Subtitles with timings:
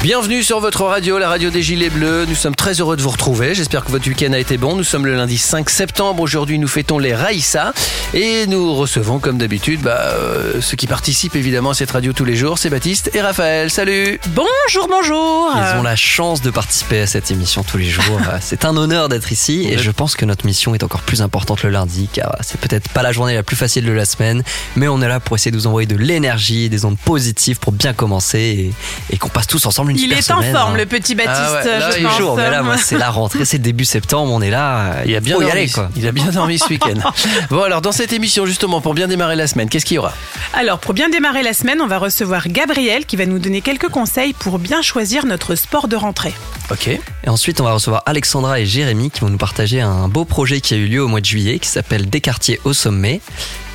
[0.00, 2.24] Bienvenue sur votre radio, la radio des Gilets Bleus.
[2.26, 3.52] Nous sommes très heureux de vous retrouver.
[3.56, 4.76] J'espère que votre week-end a été bon.
[4.76, 6.22] Nous sommes le lundi 5 septembre.
[6.22, 7.72] Aujourd'hui, nous fêtons les Raïssa.
[8.14, 12.24] Et nous recevons, comme d'habitude, bah, euh, ceux qui participent évidemment à cette radio tous
[12.24, 12.58] les jours.
[12.58, 13.70] C'est Baptiste et Raphaël.
[13.70, 18.20] Salut Bonjour, bonjour Ils ont la chance de participer à cette émission tous les jours.
[18.40, 21.64] c'est un honneur d'être ici et je pense que notre mission est encore plus importante
[21.64, 24.44] le lundi car c'est peut-être pas la journée la plus facile de la semaine,
[24.76, 27.72] mais on est là pour essayer de vous envoyer de l'énergie, des ondes positives pour
[27.72, 30.78] bien commencer et, et qu'on passe tous ensemble une Il super est en forme, hein.
[30.78, 32.16] le petit Baptiste, Ah ouais, là, je il pense.
[32.16, 35.02] Toujours, mais là, moi, c'est la rentrée, c'est début septembre, on est là.
[35.06, 35.90] il a bien dormi, aller, quoi.
[35.96, 37.10] Il a bien dormi ce week-end.
[37.50, 40.12] bon, alors, dans cette émission, justement, pour bien démarrer la semaine, qu'est-ce qu'il y aura?
[40.54, 43.88] Alors, pour bien démarrer la semaine, on va recevoir Gabriel qui va nous donner quelques
[43.88, 46.34] conseils pour bien choisir notre sport de rentrée.
[46.70, 46.88] Ok.
[46.88, 50.60] Et ensuite, on va recevoir Alexandra et Jérémy qui vont nous partager un beau projet
[50.60, 53.20] qui a eu lieu au mois de juillet qui s'appelle Des quartiers au sommet.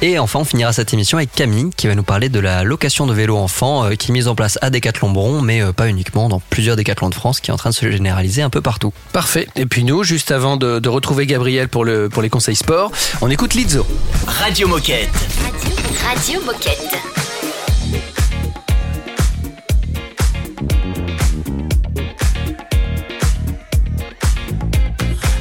[0.01, 3.07] Et enfin, on finira cette émission avec Camille qui va nous parler de la location
[3.07, 5.87] de vélos enfants euh, qui est mise en place à Décathlon Bron, mais euh, pas
[5.87, 8.61] uniquement dans plusieurs Décathlons de France qui est en train de se généraliser un peu
[8.61, 8.93] partout.
[9.11, 9.47] Parfait.
[9.55, 12.91] Et puis nous, juste avant de, de retrouver Gabriel pour, le, pour les conseils sport,
[13.21, 13.85] on écoute Lizzo.
[14.27, 15.09] Radio Moquette.
[16.05, 16.97] Radio Moquette.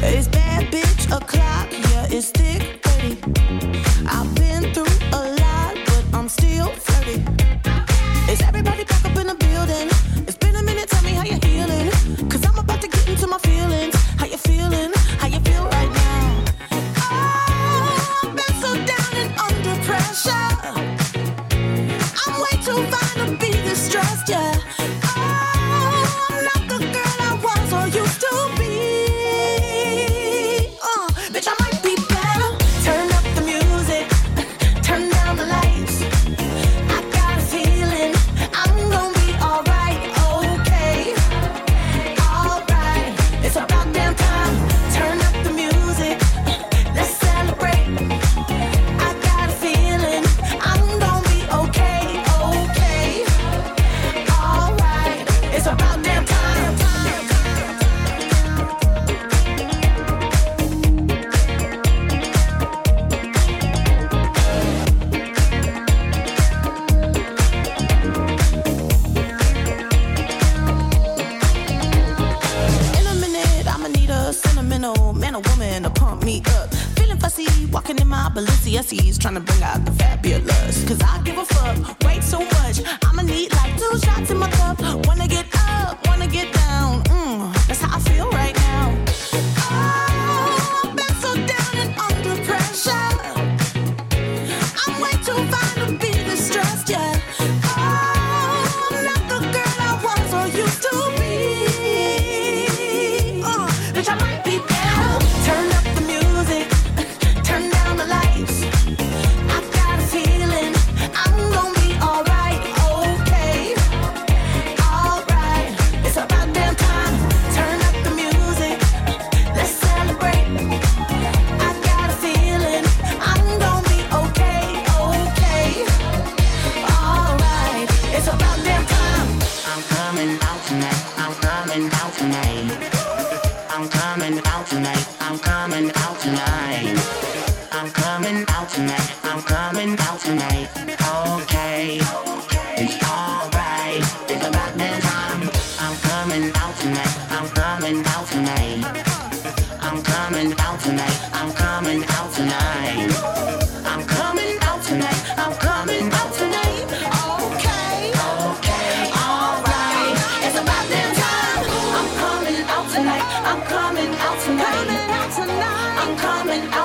[0.04, 2.61] It's bad bitch o'clock, yeah, it's thick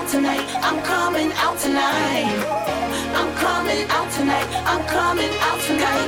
[0.08, 0.48] out tonight.
[0.64, 2.26] I'm coming out tonight.
[3.14, 4.48] I'm coming out tonight.
[4.66, 6.08] I'm coming out tonight.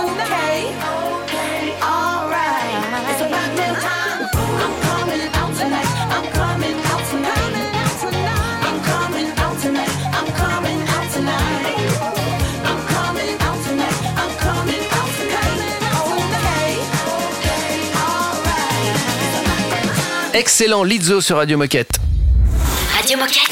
[0.00, 0.72] Okay.
[1.20, 1.74] Okay.
[1.82, 2.72] Alright.
[3.10, 4.20] It's about that time.
[4.64, 5.90] I'm coming out tonight.
[6.14, 7.52] I'm coming out tonight.
[8.64, 9.94] I'm coming out tonight.
[10.16, 11.76] I'm coming out tonight.
[12.64, 13.98] I'm coming out tonight.
[14.22, 15.60] I'm coming out tonight.
[16.16, 16.80] Okay.
[17.44, 17.76] Okay.
[18.08, 19.04] Alright.
[20.34, 22.13] Excellent Lizzo sur Radio Moquette.
[23.04, 23.50] Radio Moquette.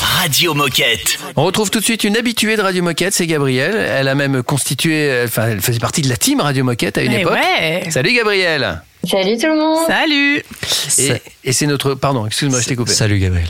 [0.00, 1.18] Radio Moquette.
[1.36, 3.76] On retrouve tout de suite une habituée de Radio Moquette, c'est Gabrielle.
[3.76, 7.12] Elle a même constitué, enfin, elle faisait partie de la team Radio Moquette à une
[7.12, 7.34] époque.
[7.34, 7.84] ouais.
[7.90, 8.82] Salut Gabrielle.
[9.08, 9.86] Salut tout le monde.
[9.86, 10.42] Salut
[10.98, 11.12] Et,
[11.44, 12.90] et c'est notre, pardon, excuse-moi, je t'ai coupé.
[12.90, 13.48] Salut Gabriel.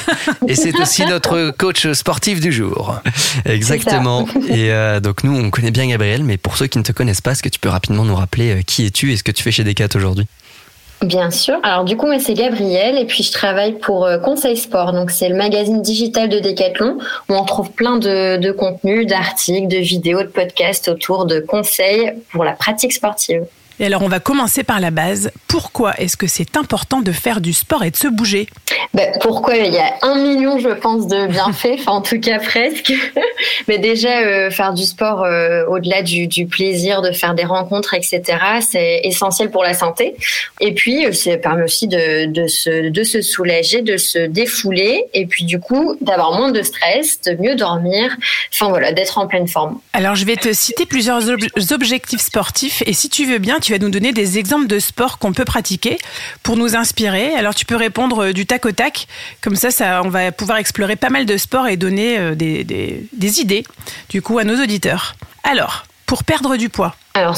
[0.48, 2.98] Et c'est aussi notre coach sportif du jour.
[3.44, 4.26] Exactement.
[4.48, 7.20] Et euh, donc nous, on connaît bien Gabriel, mais pour ceux qui ne te connaissent
[7.20, 9.42] pas, est-ce que tu peux rapidement nous rappeler euh, qui es-tu et ce que tu
[9.42, 10.26] fais chez Decat aujourd'hui?
[11.02, 11.58] Bien sûr.
[11.62, 14.92] Alors du coup, moi c'est Gabrielle et puis je travaille pour euh, Conseil Sport.
[14.92, 16.98] Donc c'est le magazine digital de Decathlon
[17.28, 22.14] où on trouve plein de, de contenus, d'articles, de vidéos, de podcasts autour de conseils
[22.32, 23.44] pour la pratique sportive.
[23.78, 25.30] Et alors, on va commencer par la base.
[25.48, 28.46] Pourquoi est-ce que c'est important de faire du sport et de se bouger?
[28.94, 29.56] Ben, pourquoi?
[29.56, 32.92] Il y a un million, je pense, de bienfaits, enfin en tout cas presque.
[33.68, 37.94] Mais déjà, euh, faire du sport euh, au-delà du, du plaisir de faire des rencontres,
[37.94, 38.22] etc.,
[38.66, 40.16] c'est essentiel pour la santé.
[40.60, 45.04] Et puis, euh, ça permet aussi de, de, se, de se soulager, de se défouler,
[45.14, 48.16] et puis du coup, d'avoir moins de stress, de mieux dormir,
[48.52, 49.78] enfin voilà, d'être en pleine forme.
[49.92, 51.40] Alors, je vais te citer plusieurs ob-
[51.72, 55.18] objectifs sportifs et si tu veux bien, tu vas nous donner des exemples de sports
[55.18, 55.98] qu'on peut pratiquer
[56.42, 57.34] pour nous inspirer.
[57.34, 59.06] Alors, tu peux répondre euh, du tac au tac.
[59.40, 63.64] Comme ça, on va pouvoir explorer pas mal de sports et donner euh, des, idées,
[64.08, 65.14] du coup, à nos auditeurs.
[65.44, 67.36] Alors, pour perdre du poids, Alors,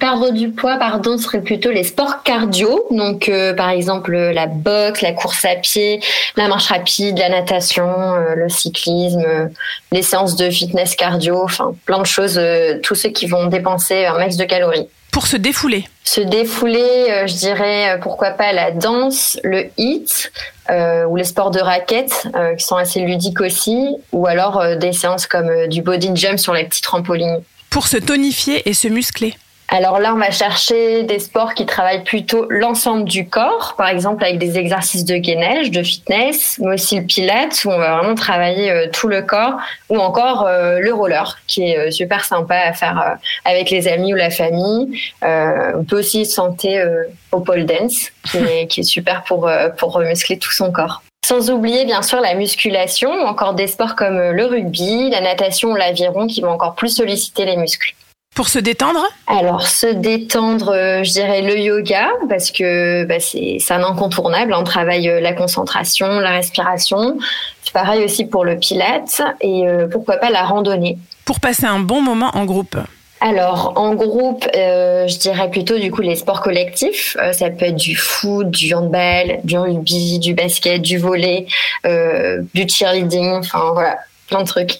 [0.00, 2.86] perdre du poids, pardon, serait plutôt les sports cardio.
[2.90, 6.00] Donc, euh, par exemple, la boxe, la course à pied,
[6.36, 9.50] la marche rapide, la natation, le cyclisme,
[9.92, 12.40] les séances de fitness cardio, enfin, plein de choses,
[12.82, 14.88] tous ceux qui vont dépenser un max de calories.
[15.14, 15.84] Pour se défouler.
[16.02, 20.32] Se défouler, euh, je dirais, euh, pourquoi pas la danse, le hit,
[20.70, 24.74] euh, ou les sports de raquettes, euh, qui sont assez ludiques aussi, ou alors euh,
[24.74, 27.40] des séances comme du body jump sur les petits trampolines.
[27.70, 29.36] Pour se tonifier et se muscler.
[29.68, 34.22] Alors là, on va chercher des sports qui travaillent plutôt l'ensemble du corps, par exemple
[34.22, 38.14] avec des exercices de gainage, de fitness, mais aussi le pilates où on va vraiment
[38.14, 39.54] travailler euh, tout le corps,
[39.88, 44.12] ou encore euh, le roller qui est euh, super sympa à faire avec les amis
[44.12, 45.00] ou la famille.
[45.22, 50.52] On peut aussi se euh, au pole dance qui est, super pour pour muscler tout
[50.52, 51.02] son corps.
[51.26, 55.74] Sans oublier bien sûr la musculation, ou encore des sports comme le rugby, la natation
[55.74, 57.94] l'aviron qui vont encore plus solliciter les muscles.
[58.34, 63.60] Pour se détendre, Alors, se détendre, euh, je dirais le yoga, parce que bah, c'est
[63.70, 64.52] un incontournable.
[64.54, 67.16] On travaille euh, la concentration, la respiration.
[67.62, 70.98] C'est pareil aussi pour le pilate et euh, pourquoi pas la randonnée.
[71.24, 72.76] pour passer un bon moment en groupe.
[73.20, 77.16] Alors, en groupe, euh, je dirais plutôt du coup les sports collectifs.
[77.20, 81.46] Euh, ça peut être du foot, du handball, du rugby, du basket, du volley,
[81.84, 83.98] du cheerleading, enfin voilà,
[84.28, 84.78] plein de trucs.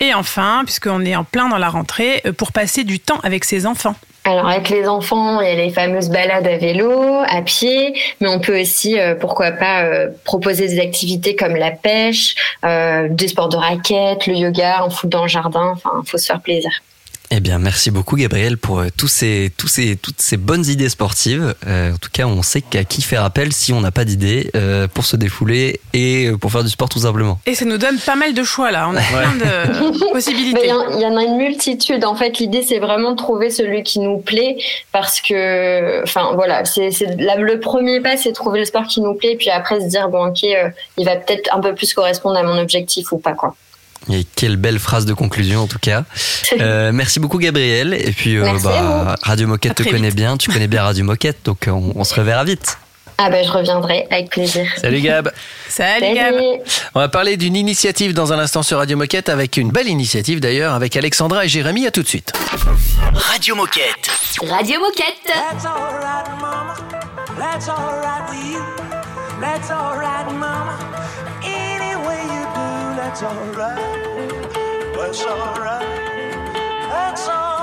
[0.00, 3.44] Et enfin, puisqu'on est en plein dans la rentrée, euh, pour passer du temps avec
[3.44, 3.94] ses enfants.
[4.24, 8.28] Alors avec les enfants, il y a les fameuses balades à vélo, à pied, mais
[8.28, 13.48] on peut aussi, euh, pourquoi pas, euh, proposer des activités comme la pêche, des sports
[13.48, 15.72] de raquettes, le yoga, en foot dans le jardin.
[15.74, 16.70] Enfin, faut se faire plaisir.
[17.32, 20.88] Eh bien, merci beaucoup Gabriel pour euh, tous ces, tous ces, toutes ces bonnes idées
[20.88, 21.54] sportives.
[21.64, 24.50] Euh, en tout cas, on sait qu'à qui faire appel si on n'a pas d'idées
[24.56, 27.38] euh, pour se défouler et euh, pour faire du sport tout simplement.
[27.46, 28.88] Et ça nous donne pas mal de choix là.
[28.88, 30.58] On a plein de possibilités.
[30.64, 32.04] il y, en- il y en a une multitude.
[32.04, 34.56] En fait, l'idée c'est vraiment de trouver celui qui nous plaît,
[34.90, 39.14] parce que, enfin voilà, c'est le premier pas, c'est de trouver le sport qui nous
[39.14, 40.68] plaît, puis après se dire bon ok, euh,
[40.98, 43.54] il va peut-être un peu plus correspondre à mon objectif ou pas quoi.
[44.08, 46.04] Et quelle belle phrase de conclusion en tout cas.
[46.58, 47.94] Euh, merci beaucoup Gabriel.
[47.94, 50.16] Et puis euh, bah, Radio Moquette te connaît vite.
[50.16, 52.76] bien, tu connais bien Radio Moquette, donc euh, on, on se reverra vite.
[53.18, 54.66] Ah ben je reviendrai avec plaisir.
[54.78, 55.30] Salut Gab.
[55.68, 56.34] Salut Gab.
[56.94, 60.40] On va parler d'une initiative dans un instant sur Radio Moquette avec une belle initiative
[60.40, 61.86] d'ailleurs avec Alexandra et Jérémy.
[61.86, 62.32] À tout de suite.
[63.12, 64.10] Radio Moquette.
[64.48, 65.04] Radio Moquette.
[65.26, 66.74] That's alright, mama.
[67.38, 68.60] That's alright with you.
[69.40, 70.78] That's alright, mama.
[73.10, 74.52] That's alright.
[74.94, 75.82] That's alright.
[76.92, 77.59] That's alright,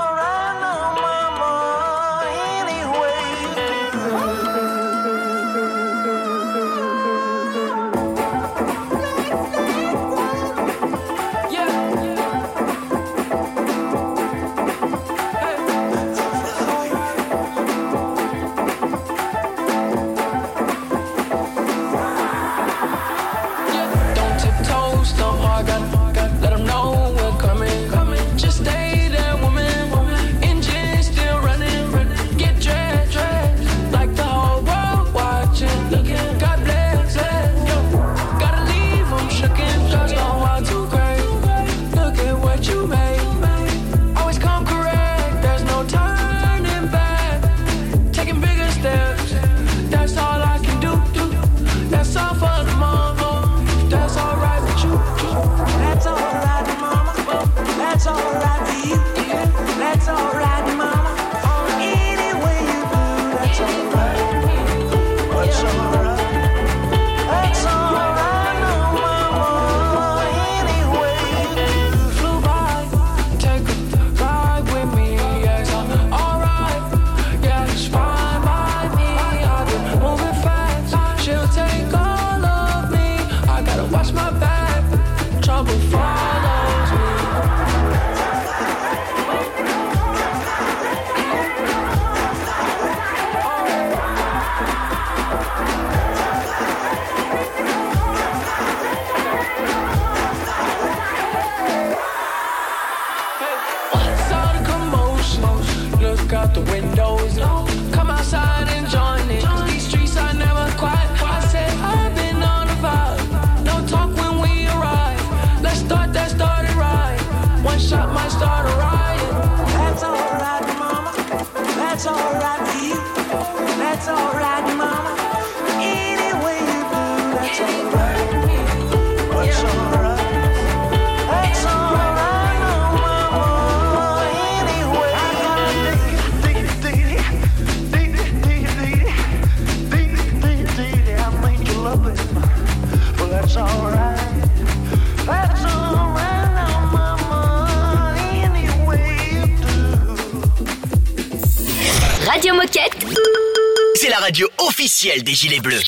[155.00, 155.84] des Gilets Bleus.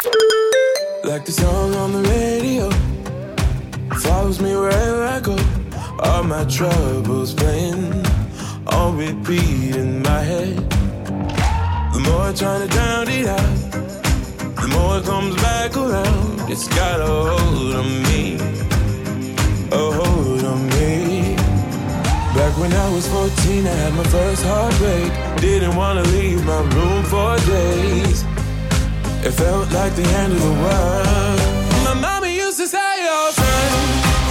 [1.02, 2.70] Like the song on the radio
[3.98, 5.36] follows me wherever I go.
[5.98, 8.06] All my troubles playing
[8.68, 10.56] on repeat in my head.
[11.92, 13.56] The more I try to drown it out,
[14.62, 16.48] the more it comes back around.
[16.48, 18.36] It's got a hold on me,
[19.72, 21.34] a hold on me.
[22.36, 25.40] Back when I was 14, I had my first heartbreak.
[25.40, 28.29] Didn't wanna leave my room for days.
[29.22, 31.40] It felt like the end of the world.
[31.84, 33.70] My mama used to say, "Oh, son,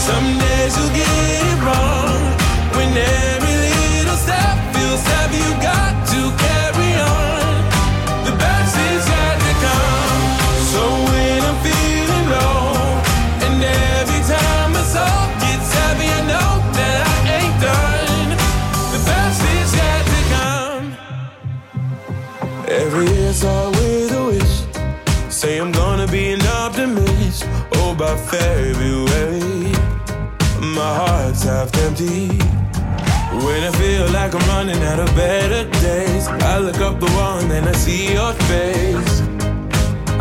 [0.09, 1.13] some days you'll get
[1.45, 2.19] it wrong.
[2.75, 6.78] When every little step feels heavy, you got to carry
[28.29, 29.73] February,
[30.61, 32.27] my heart's half empty.
[33.43, 37.39] When I feel like I'm running out of better days, I look up the wall
[37.39, 39.21] and then I see your face.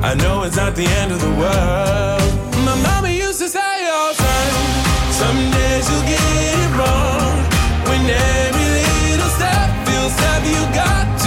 [0.00, 2.32] I know it's not the end of the world.
[2.64, 4.52] My mama used to say, oh, son,
[5.12, 6.24] some days you'll get
[6.56, 7.36] it wrong.
[7.88, 8.68] When every
[9.12, 11.17] little step feels heavy, you got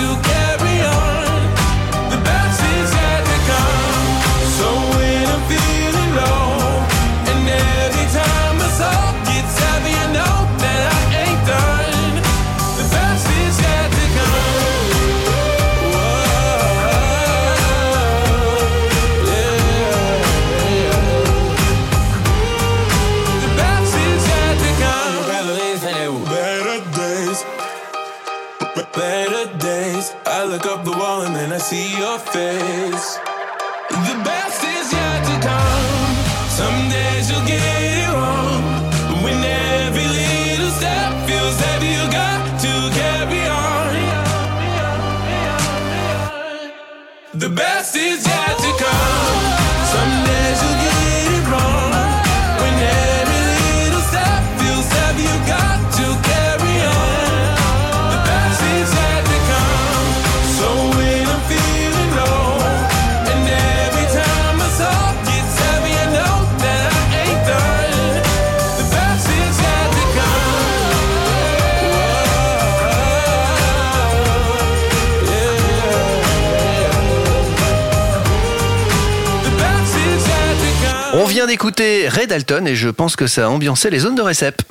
[82.31, 84.61] Dalton et je pense que ça a ambiancé les zones de récep.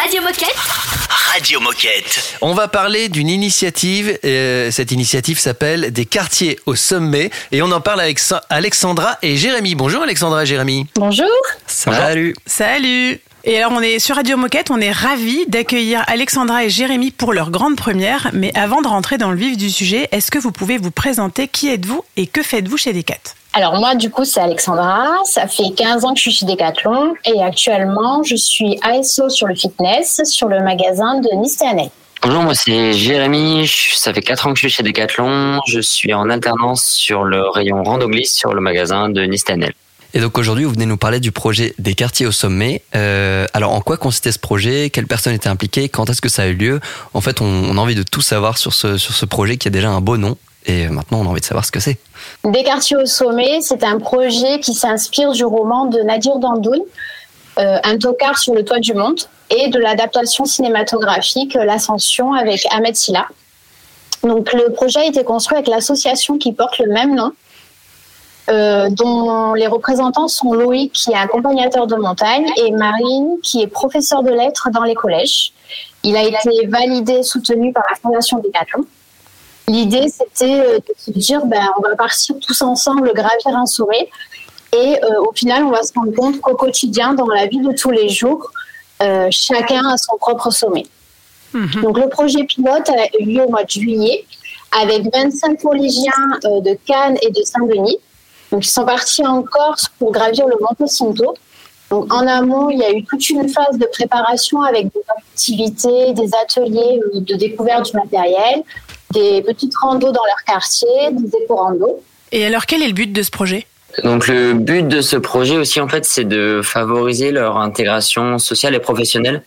[0.00, 0.56] Radio Moquette.
[1.34, 2.38] Radio Moquette.
[2.40, 4.18] On va parler d'une initiative.
[4.24, 7.30] euh, cette initiative s'appelle Des quartiers au sommet.
[7.52, 9.74] Et on en parle avec Sa- Alexandra et Jérémy.
[9.74, 10.86] Bonjour Alexandra et Jérémy.
[10.94, 11.28] Bonjour.
[11.66, 12.34] Salut.
[12.46, 17.10] Salut Et alors on est sur Radio Moquette, on est ravis d'accueillir Alexandra et Jérémy
[17.10, 18.30] pour leur grande première.
[18.32, 21.48] Mais avant de rentrer dans le vif du sujet, est-ce que vous pouvez vous présenter?
[21.48, 23.18] Qui êtes-vous et que faites-vous chez Decat?
[23.54, 25.06] Alors moi, du coup, c'est Alexandra.
[25.24, 29.46] Ça fait 15 ans que je suis chez Decathlon et actuellement, je suis ASO sur
[29.46, 31.90] le fitness, sur le magasin de Nice et.
[32.22, 35.78] Bonjour, moi c'est Jérémy, Je- ça fait 4 ans que je suis chez Decathlon, je
[35.80, 39.72] suis en alternance sur le rayon rando glisse sur le magasin de Nistanel.
[40.14, 42.82] Et donc aujourd'hui, vous venez nous parler du projet des quartiers au sommet.
[42.96, 44.90] Euh, alors en quoi consistait ce projet?
[44.90, 46.80] Quelles personnes étaient impliquées Quand est-ce que ça a eu lieu?
[47.14, 49.68] En fait, on, on a envie de tout savoir sur ce, sur ce projet qui
[49.68, 50.36] a déjà un beau nom.
[50.66, 51.98] Et maintenant, on a envie de savoir ce que c'est.
[52.44, 56.80] Des quartiers au sommet, c'est un projet qui s'inspire du roman de Nadir Dandoun,
[57.58, 62.66] euh, Un tocard sur le toit du monde, et de l'adaptation cinématographique euh, L'Ascension avec
[62.70, 63.26] Ahmed Silla.
[64.22, 67.32] Donc le projet a été construit avec l'association qui porte le même nom,
[68.50, 73.66] euh, dont les représentants sont Loïc, qui est accompagnateur de montagne, et Marine, qui est
[73.66, 75.52] professeur de lettres dans les collèges.
[76.02, 78.84] Il a été validé, soutenu par la Fondation Decathlon.
[79.68, 84.08] L'idée, c'était euh, de se dire, ben, on va partir tous ensemble gravir un sommet.
[84.72, 87.72] Et euh, au final, on va se rendre compte qu'au quotidien, dans la vie de
[87.72, 88.50] tous les jours,
[89.02, 90.84] euh, chacun a son propre sommet.
[91.82, 94.26] Donc le projet pilote a eu lieu au mois de juillet
[94.78, 96.12] avec 25 collégiens
[96.44, 97.98] euh, de Cannes et de Saint-Denis.
[98.52, 101.34] Donc ils sont partis en Corse pour gravir le Monte Cinto.
[101.90, 106.12] Donc en amont, il y a eu toute une phase de préparation avec des activités,
[106.12, 108.62] des ateliers de découverte du matériel,
[109.12, 112.02] des petites randos dans leur quartier, des éco-randos.
[112.32, 113.66] Et alors, quel est le but de ce projet?
[114.04, 118.74] Donc le but de ce projet aussi en fait c'est de favoriser leur intégration sociale
[118.74, 119.42] et professionnelle.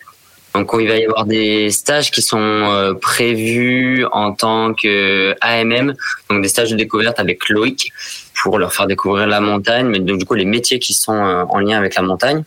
[0.53, 5.93] Donc il va y avoir des stages qui sont euh, prévus en tant que AMM,
[6.29, 7.93] donc des stages de découverte avec Loïc
[8.41, 11.45] pour leur faire découvrir la montagne, mais donc du coup les métiers qui sont euh,
[11.47, 12.43] en lien avec la montagne.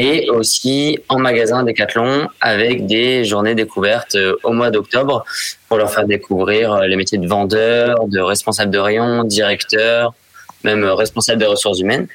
[0.00, 5.24] Et aussi en magasin Decathlon avec des journées découvertes euh, au mois d'octobre
[5.66, 10.14] pour leur faire découvrir euh, les métiers de vendeur, de responsable de rayon, directeur,
[10.62, 12.06] même euh, responsable des ressources humaines.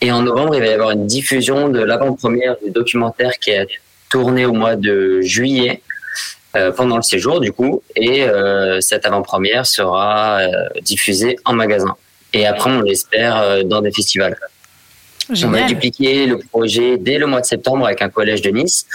[0.00, 3.66] Et en novembre, il va y avoir une diffusion de l'avant-première du documentaire qui est
[4.08, 5.82] tourné au mois de juillet
[6.76, 7.82] pendant le séjour du coup.
[7.96, 8.24] Et
[8.78, 10.40] cette avant-première sera
[10.82, 11.96] diffusée en magasin.
[12.32, 14.36] Et après, on l'espère dans des festivals.
[15.30, 18.86] On va dupliquer le projet dès le mois de septembre avec un collège de Nice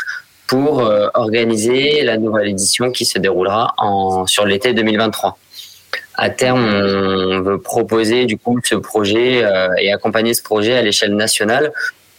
[0.47, 5.37] pour euh, organiser la nouvelle édition qui se déroulera en, sur l'été 2023.
[6.15, 10.81] À terme, on veut proposer du coup ce projet euh, et accompagner ce projet à
[10.81, 11.71] l'échelle nationale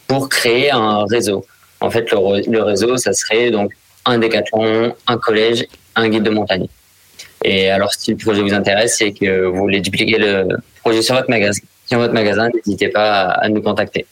[0.07, 1.45] pour créer un réseau.
[1.81, 3.71] En fait, le, le réseau, ça serait donc
[4.05, 6.67] un décathlon, un collège, un guide de montagne.
[7.43, 10.47] Et alors, si le projet vous intéresse et que vous voulez dupliquer le
[10.81, 14.05] projet sur votre magasin, sur votre magasin, n'hésitez pas à nous contacter.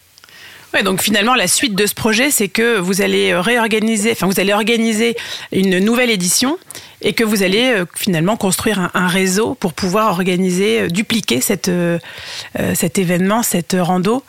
[0.74, 4.26] Ouais, donc finalement, la suite de ce projet, c'est que vous allez euh, réorganiser, enfin,
[4.26, 5.16] vous allez organiser
[5.52, 6.58] une nouvelle édition
[7.04, 11.70] et que vous allez euh, finalement construire un, réseau pour pouvoir organiser, euh, dupliquer cette,
[12.74, 14.24] cet événement, cette rando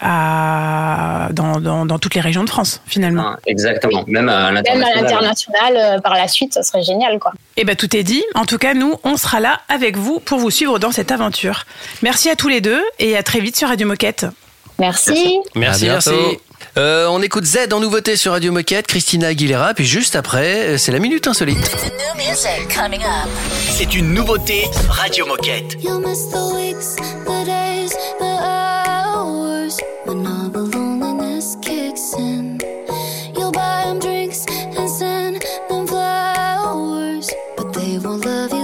[0.00, 3.34] à, dans, dans, dans toutes les régions de France, finalement.
[3.34, 5.76] Ah, Exactement, même à Même à l'international.
[5.76, 7.32] euh, par la suite, ça serait génial, quoi.
[7.56, 8.24] Eh ben tout est dit.
[8.34, 11.64] En tout cas, nous, on sera là avec vous pour vous suivre dans cette aventure.
[12.02, 14.26] Merci à tous les deux et à très vite sur Radio Moquette.
[14.78, 15.38] Merci.
[15.54, 16.10] Merci, À merci.
[16.78, 20.78] Euh, on écoute Z en nouveauté sur Radio Moquette, Christina Aguilera, puis juste après, euh,
[20.78, 21.76] c'est la minute insolite.
[23.70, 25.76] C'est une nouveauté Radio Moquette.
[38.24, 38.59] Love you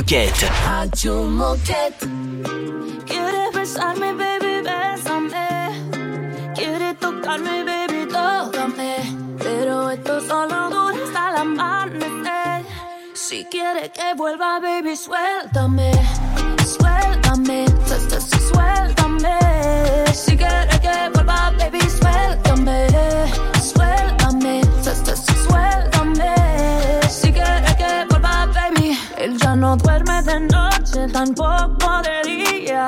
[0.00, 0.48] Moquette.
[0.64, 2.08] Radio Moquette.
[3.04, 5.44] Quieres besarme, baby, bésame.
[6.54, 8.96] Quieres tocarme, baby, tócame.
[9.38, 12.64] Pero esto solo dura hasta el amanecer.
[13.12, 15.92] Si quieres que vuelva, baby, suéltame.
[15.92, 16.19] Suéltame,
[31.24, 32.86] tampoco día.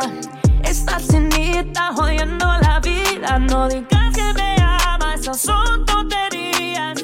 [0.65, 3.39] Está cenita jodiendo la vida.
[3.39, 6.99] No digas que me ama, esas son tonterías.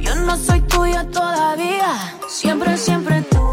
[0.00, 1.94] Yo no soy tuya todavía.
[2.28, 3.45] Siempre, siempre tú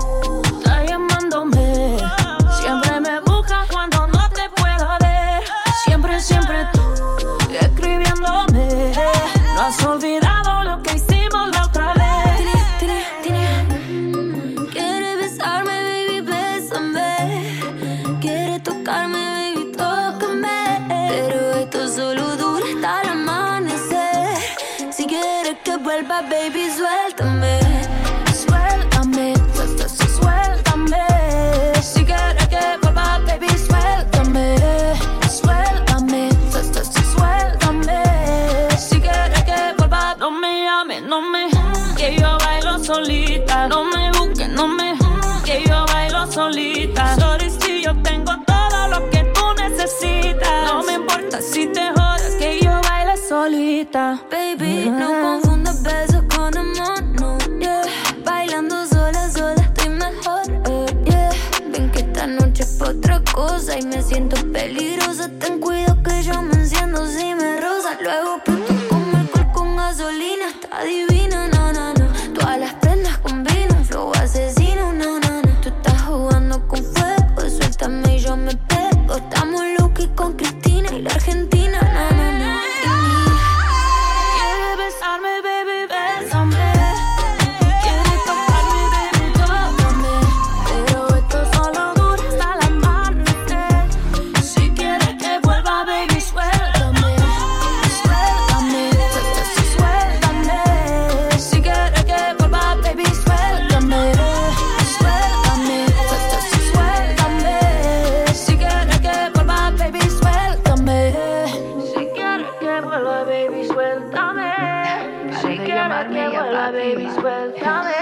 [117.13, 117.93] suéltame.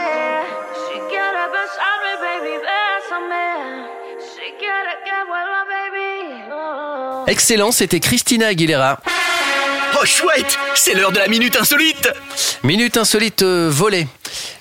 [0.74, 3.88] Si quieres besarme, baby, bésame.
[4.20, 6.44] Si quieres que vuelva, baby.
[6.52, 7.26] oh.
[7.28, 9.00] Excellent, c'était Christina Aguilera.
[10.02, 12.10] Oh chouette, c'est l'heure de la minute insolite.
[12.64, 14.08] Minute insolite euh, volée.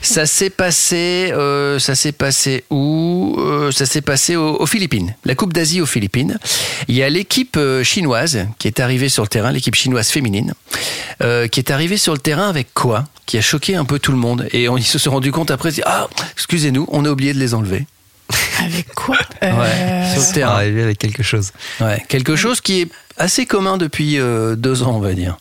[0.02, 5.14] Ça s'est passé, euh, ça s'est passé où Euh, Ça s'est passé au- aux, Philippines.
[5.24, 6.38] La Coupe d'Asie aux Philippines.
[6.88, 10.54] Il y a l'équipe euh, chinoise qui est arrivée sur le terrain, l'équipe chinoise féminine,
[11.22, 13.04] euh, qui est arrivée sur le terrain avec quoi?
[13.26, 14.48] Qui a choqué un peu tout le monde.
[14.52, 17.10] Et on, ils se sont rendus compte après, ils se disent, ah, excusez-nous, on a
[17.10, 17.86] oublié de les enlever.
[18.64, 19.16] Avec quoi?
[19.42, 20.54] Euh, Ouais, sur le terrain.
[20.56, 21.50] Arrivé avec quelque chose.
[21.80, 25.38] Ouais, quelque chose qui est assez commun depuis euh, deux ans, on va dire.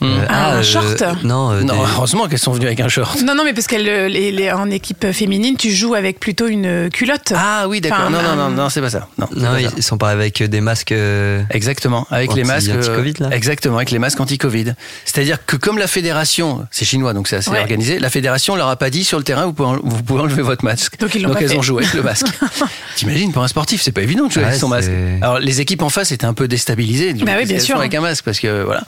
[0.00, 0.06] Hmm.
[0.06, 3.20] Euh, Un euh, short Non, euh, Non, des- heureusement qu'elles sont venues avec un short.
[3.22, 7.32] Non, non, mais parce qu'en équipe féminine, tu joues avec plutôt une culotte.
[7.36, 7.98] Ah oui, d'accord.
[8.00, 9.08] Enfin, non, non, non, non, c'est pas ça.
[9.18, 9.82] Non, c'est non, pas ils ça.
[9.82, 10.92] sont pas avec des masques.
[10.92, 14.74] euh, Exactement, avec les Anti- masques euh, anti-Covid, là Exactement, avec les masques anti-Covid.
[15.04, 17.60] C'est-à-dire que comme la fédération, c'est chinois donc c'est assez Ouais.
[17.60, 20.42] organisé, la fédération leur a pas dit sur le terrain vous pouvez, vous pouvez enlever
[20.42, 20.98] votre masque.
[20.98, 21.58] Donc, ils l'ont pas elles fait.
[21.58, 22.26] ont joué avec le masque.
[22.96, 24.90] T'imagines pour un sportif, c'est pas évident de jouer Ouais, avec son masque.
[25.20, 27.12] Alors les équipes en face étaient un peu déstabilisées.
[27.12, 27.76] du Bah oui, bien sûr.
[27.78, 28.82] avec un masque parce que voilà.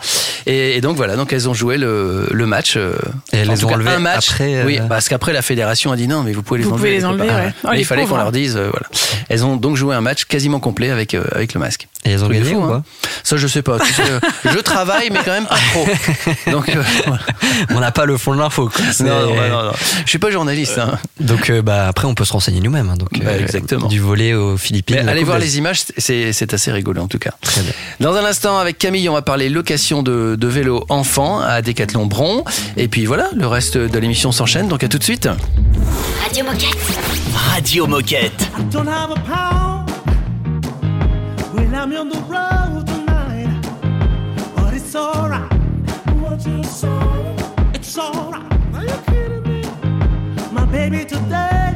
[0.46, 2.76] Et, et donc voilà, donc elles ont joué le, le match.
[2.76, 2.94] euh,
[3.32, 4.30] Et elles en les tout ont match.
[4.30, 6.70] après, euh, Oui, parce qu'après la fédération a dit non, mais vous pouvez les Vous
[6.72, 6.86] enlever.
[6.88, 7.52] pouvez les enlever, ouais.
[7.64, 8.86] Oh, Mais les il fallait qu'on leur dise euh, voilà.
[9.28, 11.88] Elles ont donc joué un match quasiment complet avec euh, avec le masque.
[12.04, 12.82] Et elles ont gagné fou, ou hein.
[13.22, 13.78] Ça, je sais pas.
[13.78, 15.86] Tu sais, euh, je travaille, mais quand même pas trop.
[16.50, 17.22] Donc, euh, voilà.
[17.70, 18.70] On n'a pas le fond de l'info.
[19.00, 19.72] non, non, non, non.
[20.04, 20.78] Je suis pas journaliste.
[20.78, 20.98] Hein.
[21.20, 22.90] Donc euh, bah, après, on peut se renseigner nous-mêmes.
[22.90, 22.96] hein.
[22.96, 23.86] donc, Bah, exactement.
[23.86, 25.08] Du volet aux Philippines.
[25.08, 27.32] Allez Coupe voir les images, c'est c'est assez rigolo en tout cas.
[27.40, 27.72] Très bien.
[28.00, 32.06] Dans un instant, avec Camille, on va parler location de, de vélo enfant à Décathlon
[32.06, 32.44] Bron.
[32.76, 34.66] Et puis voilà, le reste de l'émission s'enchaîne.
[34.66, 35.28] Donc à tout de suite.
[36.24, 36.78] Radio Moquette.
[37.52, 38.50] Radio Moquette.
[41.82, 43.60] I'm on the road tonight.
[44.54, 45.50] But it's alright.
[47.74, 48.52] It's alright.
[48.72, 49.62] Are you kidding me?
[50.52, 51.74] My baby today,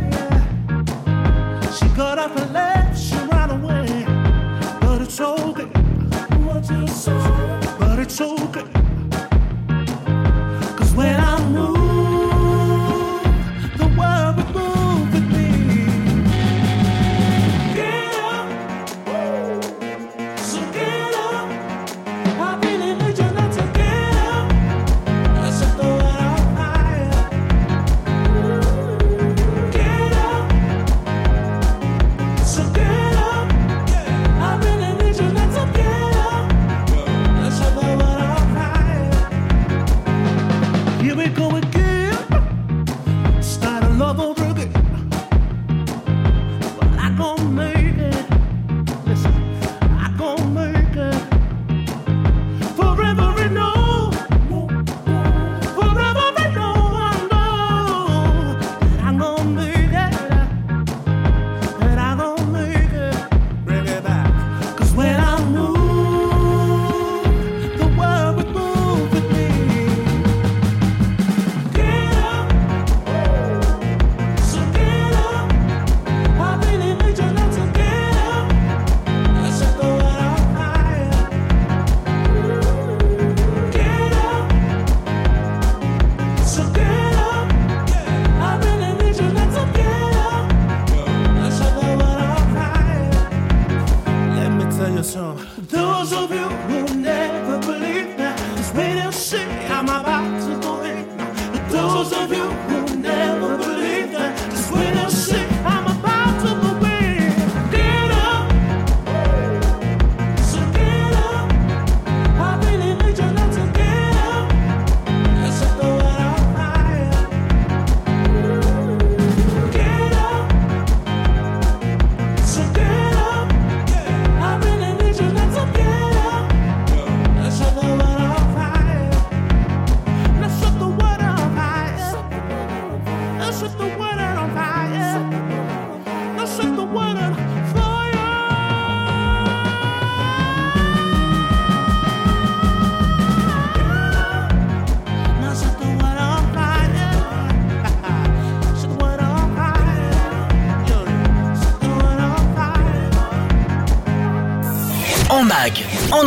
[1.77, 2.37] she got up
[2.97, 4.05] she ran away.
[4.81, 5.67] But it's okay.
[7.81, 8.56] But it's okay.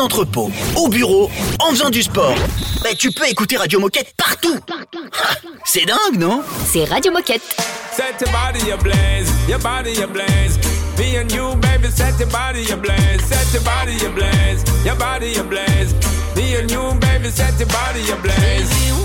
[0.10, 2.34] Entrepôt, au bureau, en faisant du sport.
[2.84, 4.58] Ben, tu peux écouter Radio Moquette partout.
[5.66, 6.42] C'est dingue, non?
[6.66, 7.44] C'est Radio Moquette.
[7.96, 10.58] Set your body ablaze, your body ablaze.
[10.98, 15.94] Me and you, baby, set your body ablaze, set your body ablaze, your body ablaze.
[16.36, 18.99] Me and you, baby, set your body ablaze.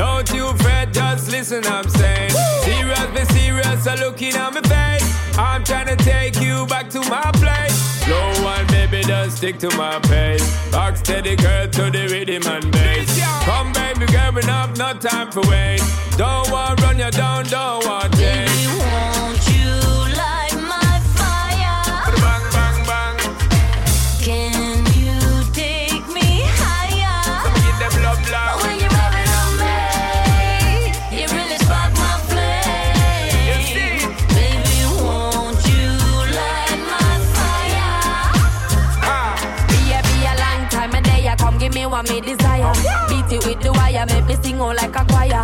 [0.00, 2.30] Don't you fret, just listen, I'm saying.
[2.64, 5.38] Serious, be serious, so looking at my face.
[5.38, 7.76] I'm trying to take you back to my place.
[8.06, 10.42] Slow one, baby, just stick to my pace.
[10.72, 13.20] Rock steady, girl, to the rhythm and bass.
[13.44, 15.82] Come, baby, girl, enough, no time for wait.
[16.16, 17.99] Don't want run you down, don't want
[44.00, 45.42] wire, make me sing out like a choir.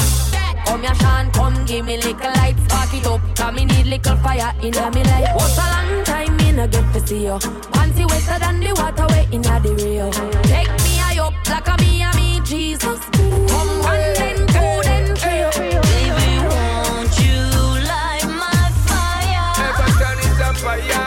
[0.67, 3.21] Come here, Sean, come give me little light, spark it up.
[3.37, 5.35] Cause me need little fire in me life.
[5.35, 7.39] What's a long time me no get to see you?
[7.73, 10.11] Panty wetter than the water way in the Rio.
[10.43, 13.01] Take me high up like a me and me Jesus.
[13.49, 15.45] Come one then two then three.
[15.87, 17.39] Baby, won't you
[17.87, 19.53] light my fire?
[19.59, 21.06] Never turn it fire.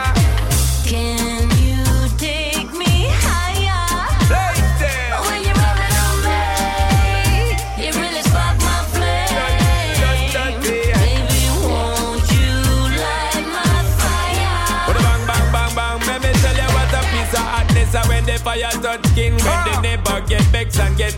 [18.50, 19.80] The fire touch skin, when the ah!
[19.80, 20.49] neighbor get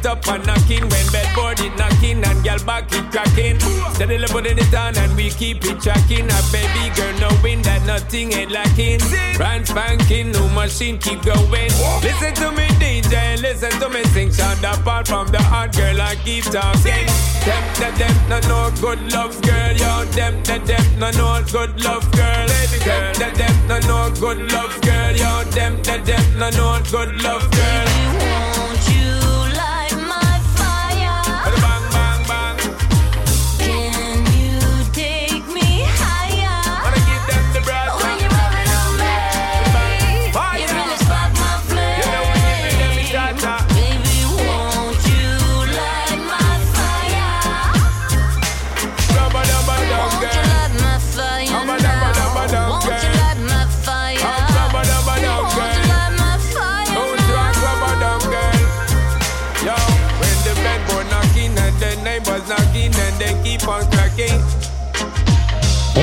[0.02, 3.58] get up and knocking, when bedboard it knocking and girl back it cracking.
[3.94, 6.26] Steadily putting it on and we keep it tracking.
[6.30, 9.00] A baby girl knowing that nothing ain't lacking.
[9.36, 11.70] Brand spanking, new machine keep going.
[12.02, 14.32] Listen to me DJ, listen to me sing.
[14.32, 17.06] Sound apart from the hot girl I keep talking.
[17.44, 20.04] Them, them, them, no no good love girl, yo.
[20.12, 22.48] Them, them, them, no no good love girl.
[22.48, 25.44] Them, them, them, no no good love girl, yo.
[25.50, 28.11] Them, them, them, no no good love girl.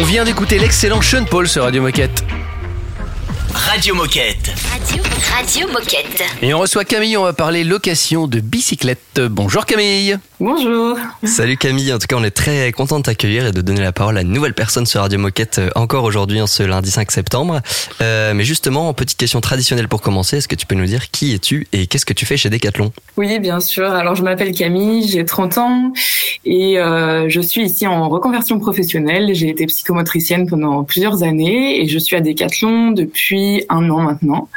[0.10, 2.26] Vient d'écouter l'excellent Sean Paul sur Radio Moquette.
[3.54, 4.49] Radio Moquette.
[5.39, 6.21] Radio, Moquette.
[6.41, 9.21] Et on reçoit Camille, on va parler location de bicyclette.
[9.21, 10.17] Bonjour Camille.
[10.41, 10.97] Bonjour.
[11.23, 13.93] Salut Camille, en tout cas on est très content de t'accueillir et de donner la
[13.93, 17.12] parole à une nouvelle personne sur Radio Moquette euh, encore aujourd'hui en ce lundi 5
[17.12, 17.62] septembre.
[18.02, 21.34] Euh, mais justement, petite question traditionnelle pour commencer, est-ce que tu peux nous dire qui
[21.34, 22.91] es-tu et qu'est-ce que tu fais chez Decathlon?
[23.15, 23.89] Oui, bien sûr.
[23.89, 25.93] Alors, je m'appelle Camille, j'ai 30 ans
[26.43, 29.34] et euh, je suis ici en reconversion professionnelle.
[29.34, 34.49] J'ai été psychomotricienne pendant plusieurs années et je suis à Decathlon depuis un an maintenant.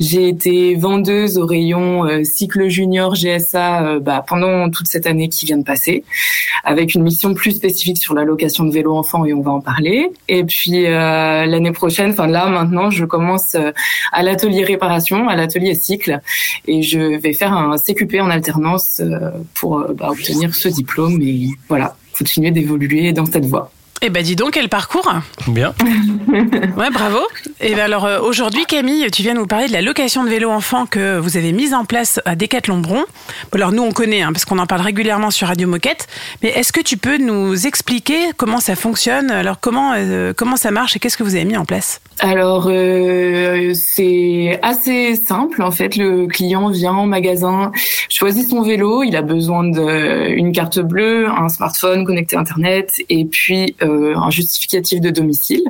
[0.00, 5.28] J'ai été vendeuse au rayon euh, cycle junior GSA euh, bah, pendant toute cette année
[5.28, 6.04] qui vient de passer,
[6.64, 9.60] avec une mission plus spécifique sur la location de vélos enfants et on va en
[9.60, 10.10] parler.
[10.28, 13.56] Et puis euh, l'année prochaine, enfin là maintenant, je commence
[14.12, 16.20] à l'atelier réparation, à l'atelier cycle,
[16.66, 19.00] et je vais faire un CQP en alternance
[19.54, 23.70] pour bah, obtenir ce diplôme et voilà, continuer d'évoluer dans cette voie.
[24.04, 25.08] Eh ben dis donc, quel parcours
[25.46, 25.74] Bien.
[26.76, 27.18] Ouais, bravo.
[27.60, 30.50] Et ben alors euh, aujourd'hui, Camille, tu viens nous parler de la location de vélos
[30.50, 33.04] enfants que vous avez mise en place à Décathlon Bron.
[33.50, 36.08] Bon, alors nous, on connaît, hein, parce qu'on en parle régulièrement sur Radio Moquette.
[36.42, 39.30] Mais est-ce que tu peux nous expliquer comment ça fonctionne?
[39.30, 42.00] Alors comment euh, comment ça marche et qu'est-ce que vous avez mis en place?
[42.18, 45.96] Alors euh, c'est assez simple en fait.
[45.96, 47.72] Le client vient en magasin,
[48.08, 53.24] choisit son vélo, il a besoin d'une carte bleue, un smartphone connecté à internet et
[53.24, 55.64] puis euh, un justificatif de domicile.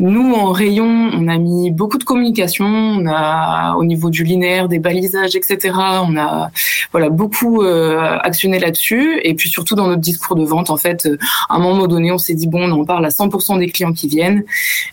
[0.00, 4.68] Nous en rayon, on a mis beaucoup de communication, on a au niveau du linéaire,
[4.68, 5.74] des balisages, etc.
[5.76, 6.50] On a
[6.92, 11.06] voilà beaucoup euh, actionné là-dessus et puis surtout dans notre discours de vente en fait,
[11.06, 11.18] euh,
[11.48, 13.92] à un moment donné, on s'est dit bon, on en parle à 100% des clients
[13.92, 14.44] qui viennent,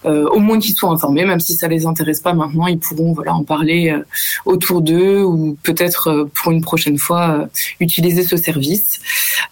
[0.06, 3.13] euh, au moins qu'ils soient informés, même si ça les intéresse pas maintenant, ils pourront
[3.13, 4.05] voilà en parler euh,
[4.45, 7.45] autour d'eux ou peut-être euh, pour une prochaine fois euh,
[7.80, 8.99] utiliser ce service.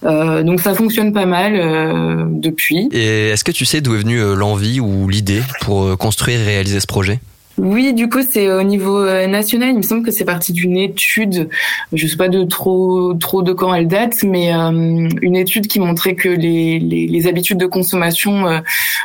[0.03, 2.89] Euh, donc ça fonctionne pas mal euh, depuis.
[3.03, 6.45] Est-ce que tu sais d'où est venue euh, l'envie ou l'idée pour euh, construire et
[6.45, 7.19] réaliser ce projet?
[7.59, 9.69] Oui, du coup, c'est au niveau euh, national.
[9.69, 11.49] Il me semble que c'est parti d'une étude.
[11.91, 15.79] Je sais pas de trop trop de quand elle date, mais euh, une étude qui
[15.79, 18.59] montrait que les, les, habitudes de consommation euh,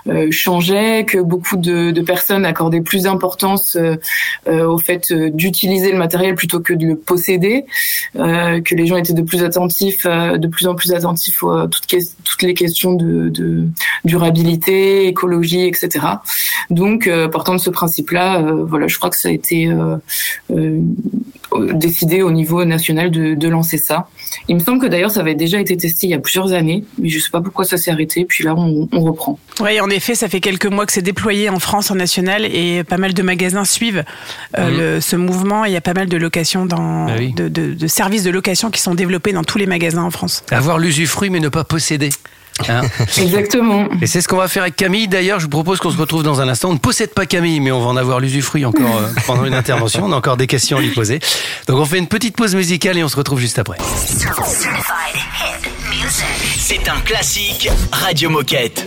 [0.08, 3.96] euh, changeaient, que beaucoup de, de personnes accordaient plus d'importance euh,
[4.48, 7.66] euh, au fait euh, d'utiliser le matériel plutôt que de le posséder,
[8.16, 11.68] euh, que les gens étaient de plus attentifs, euh, de plus en plus attentifs à
[11.70, 11.86] toutes,
[12.24, 13.68] toutes les questions de, de
[14.06, 16.06] durabilité, écologie, etc.
[16.70, 19.96] Donc, euh, partant de ce principe-là, euh, voilà, je crois que ça a été euh,
[20.50, 20.80] euh,
[21.74, 24.08] décidé au niveau national de, de lancer ça.
[24.48, 26.84] Il me semble que d'ailleurs ça avait déjà été testé il y a plusieurs années,
[26.98, 28.24] mais je sais pas pourquoi ça s'est arrêté.
[28.26, 29.38] Puis là, on, on reprend.
[29.60, 32.84] Oui, en effet, ça fait quelques mois que c'est déployé en France, en national, et
[32.84, 34.04] pas mal de magasins suivent
[34.58, 34.78] euh, Mhm.
[34.78, 35.64] le- ce mouvement.
[35.64, 37.32] Il y a pas mal de locations dans, Ah oui.
[37.32, 40.44] de, de- de services de location qui sont développés dans tous les magasins en France.
[40.50, 42.10] Avoir l'usufruit mais ne pas posséder.
[42.68, 42.82] Hein
[43.18, 43.88] Exactement.
[44.00, 45.08] Et c'est ce qu'on va faire avec Camille.
[45.08, 46.70] D'ailleurs, je vous propose qu'on se retrouve dans un instant.
[46.70, 49.54] On ne possède pas Camille, mais on va en avoir l'usufruit encore euh, pendant une
[49.54, 50.04] intervention.
[50.04, 51.20] On a encore des questions à lui poser.
[51.66, 53.78] Donc on fait une petite pause musicale et on se retrouve juste après.
[56.58, 58.86] C'est un classique Radio Moquette.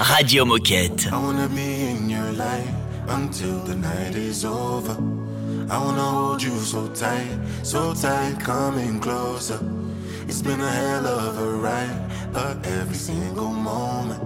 [0.00, 1.12] Radio Moquette.
[1.12, 2.70] I wanna be in your life
[3.08, 4.96] until the night is over.
[5.68, 9.58] I wanna hold you so tight, so tight, coming closer.
[10.28, 14.22] It's been a hell of a ride, but every single moment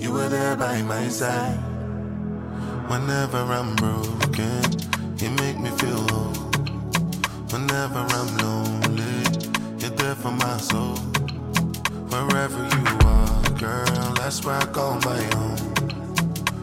[0.00, 1.58] you were there by my side.
[2.88, 4.62] Whenever I'm broken,
[5.16, 6.36] you make me feel whole.
[7.50, 9.24] Whenever I'm lonely,
[9.78, 10.96] you're there for my soul.
[12.12, 14.01] Wherever you are, girl,
[14.40, 15.58] where I call my own.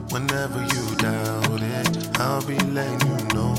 [0.09, 3.53] Whenever you doubt it, I'll be letting you know.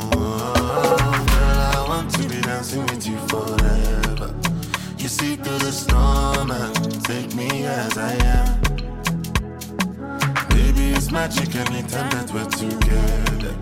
[0.00, 4.34] Oh, girl, I want to be dancing with you forever.
[4.96, 8.60] You see through the storm and take me as I am.
[10.48, 13.54] Baby, it's magic anytime that we're together.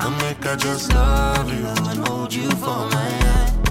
[0.00, 3.63] I make I just love you and hold you for my hand.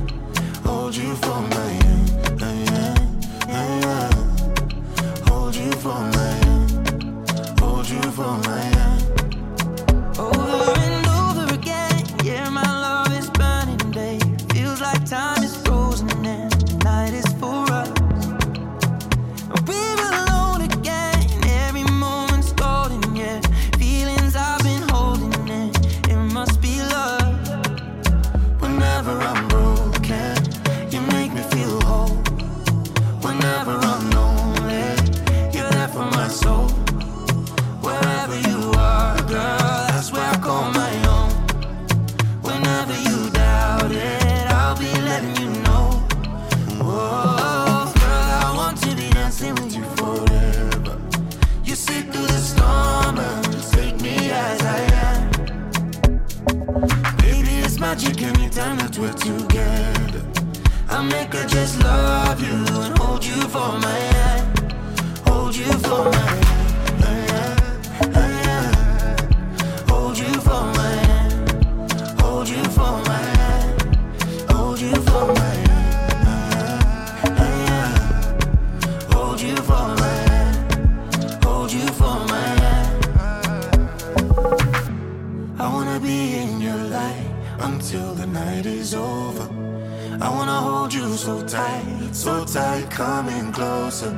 [91.34, 94.13] So tight, so tight, coming closer.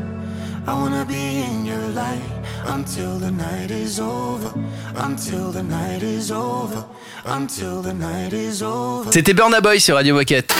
[0.68, 2.22] I wanna be in your light
[2.66, 4.52] until the night is over,
[4.96, 6.84] until the night is over,
[7.26, 9.12] until the night is over.
[9.12, 10.54] C'était Burna Boy sur Radio Moquette.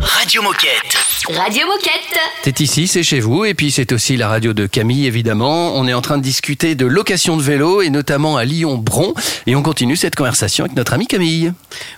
[0.00, 1.05] Radio Moquette.
[1.34, 2.20] Radio Moquette.
[2.44, 5.74] C'est ici, c'est chez vous, et puis c'est aussi la radio de Camille, évidemment.
[5.74, 9.12] On est en train de discuter de location de vélo, et notamment à Lyon-Bron,
[9.48, 11.52] et on continue cette conversation avec notre amie Camille.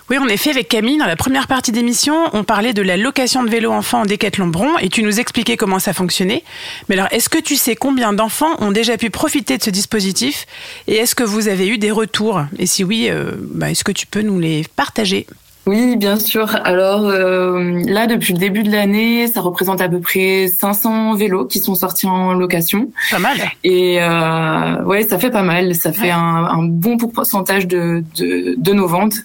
[0.09, 3.43] Oui, en effet, avec Camille, dans la première partie d'émission, on parlait de la location
[3.43, 6.43] de vélo enfant en Décathlon Bron et tu nous expliquais comment ça fonctionnait.
[6.87, 10.47] Mais alors, est-ce que tu sais combien d'enfants ont déjà pu profiter de ce dispositif
[10.87, 12.45] et est-ce que vous avez eu des retours?
[12.57, 15.27] Et si oui, euh, bah, est-ce que tu peux nous les partager?
[15.65, 16.55] Oui, bien sûr.
[16.63, 21.45] Alors euh, là, depuis le début de l'année, ça représente à peu près 500 vélos
[21.45, 22.89] qui sont sortis en location.
[23.11, 23.37] Pas mal.
[23.63, 25.75] Et euh, ouais, ça fait pas mal.
[25.75, 29.15] Ça fait un, un bon pourcentage de, de, de nos ventes.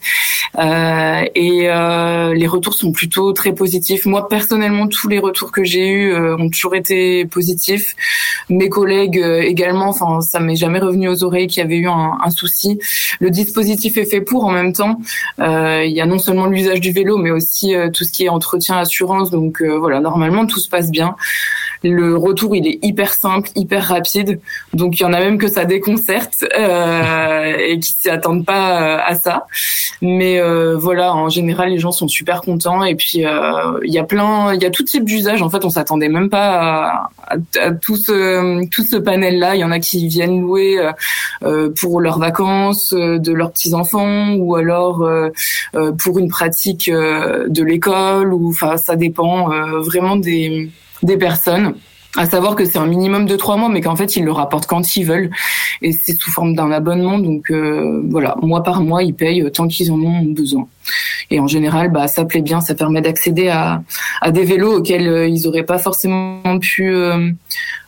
[0.59, 4.07] Euh, et euh, les retours sont plutôt très positifs.
[4.07, 7.97] Moi, personnellement, tous les retours que j'ai eus euh, ont toujours été positifs.
[8.51, 9.89] Mes collègues euh, également.
[9.89, 12.79] Enfin, ça m'est jamais revenu aux oreilles qu'il y avait eu un, un souci.
[13.21, 15.01] Le dispositif est fait pour en même temps.
[15.41, 18.25] Euh, il y a non seulement l'usage du vélo, mais aussi euh, tout ce qui
[18.25, 19.31] est entretien, assurance.
[19.31, 21.17] Donc euh, voilà, normalement tout se passe bien.
[21.85, 24.41] Le retour, il est hyper simple, hyper rapide.
[24.73, 28.81] Donc il y en a même que ça déconcerte euh, et qui s'y attendent pas
[28.83, 29.47] euh, à ça.
[30.01, 32.83] Mais euh, voilà, en général, les gens sont super contents.
[32.85, 35.43] Et puis euh, il y a plein, il y a tout type d'usage.
[35.43, 39.55] En fait, on s'attendait même pas à, à- tout ce tout ce panel-là.
[39.55, 40.79] Il y en a qui viennent louer
[41.43, 45.07] euh, pour leurs vacances de leurs petits enfants ou alors
[45.99, 48.33] pour une pratique de l'école.
[48.33, 50.71] Ou enfin, ça dépend vraiment des
[51.05, 51.75] des personnes.
[52.17, 54.69] À savoir que c'est un minimum de trois mois, mais qu'en fait ils le rapportent
[54.69, 55.31] quand ils veulent,
[55.83, 57.19] et c'est sous forme d'un abonnement.
[57.19, 60.69] Donc euh, voilà, mois par mois ils payent tant qu'ils en ont besoin.
[61.33, 63.83] Et en général, bah ça plaît bien, ça permet d'accéder à,
[64.21, 67.33] à des vélos auxquels euh, ils auraient pas forcément pu, euh,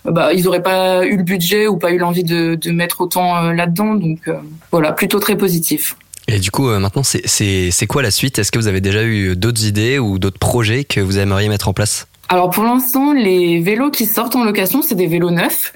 [0.05, 3.37] bah ils auraient pas eu le budget ou pas eu l'envie de, de mettre autant
[3.37, 3.95] euh, là-dedans.
[3.95, 4.35] Donc euh,
[4.73, 5.95] voilà, plutôt très positif.
[6.27, 8.41] Et du coup, euh, maintenant, c'est quoi la suite?
[8.41, 11.69] Est-ce que vous avez déjà eu d'autres idées ou d'autres projets que vous aimeriez mettre
[11.69, 12.09] en place?
[12.29, 15.73] Alors pour l'instant, les vélos qui sortent en location, c'est des vélos neufs.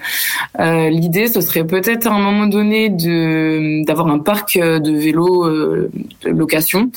[0.59, 4.91] Euh, L'idée, ce serait peut-être à un moment donné de d'avoir un parc euh, de
[4.91, 5.89] vélos euh,
[6.23, 6.91] de location.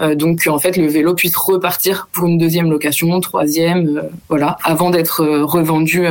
[0.00, 4.56] Euh, donc en fait, le vélo puisse repartir pour une deuxième location, troisième, euh, voilà,
[4.64, 6.04] avant d'être euh, revendu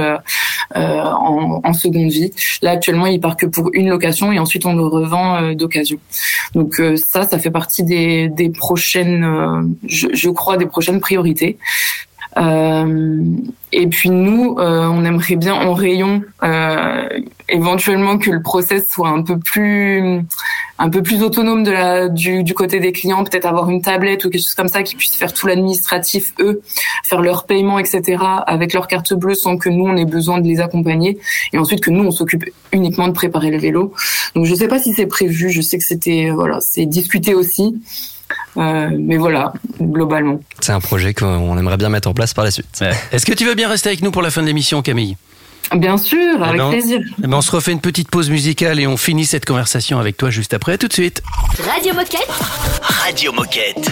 [0.73, 2.31] en, en seconde vie.
[2.61, 5.97] Là actuellement, il part que pour une location et ensuite on le revend d'occasion.
[6.53, 11.57] Donc ça, ça fait partie des, des prochaines, je, je crois, des prochaines priorités.
[12.37, 13.23] Euh,
[13.71, 17.09] et puis nous, euh, on aimerait bien en rayon, euh,
[17.49, 20.21] éventuellement que le process soit un peu plus,
[20.77, 24.25] un peu plus autonome de la, du, du côté des clients, peut-être avoir une tablette
[24.25, 26.61] ou quelque chose comme ça qui puisse faire tout l'administratif eux,
[27.03, 28.17] faire leur paiement, etc.
[28.47, 31.17] avec leur carte bleue sans que nous on ait besoin de les accompagner.
[31.53, 33.93] Et ensuite que nous on s'occupe uniquement de préparer le vélo.
[34.35, 35.49] Donc je sais pas si c'est prévu.
[35.49, 37.75] Je sais que c'était, voilà, c'est discuté aussi.
[38.57, 40.39] Euh, mais voilà, globalement.
[40.61, 42.83] C'est un projet qu'on aimerait bien mettre en place par la suite.
[43.11, 45.17] Est-ce que tu veux bien rester avec nous pour la fin de l'émission, Camille?
[45.75, 46.99] Bien sûr, avec Eh ben, plaisir.
[47.17, 50.15] eh ben, on se refait une petite pause musicale et on finit cette conversation avec
[50.15, 50.73] toi juste après.
[50.73, 51.23] À tout de suite.
[51.73, 52.29] Radio Moquette.
[53.03, 53.91] Radio Moquette.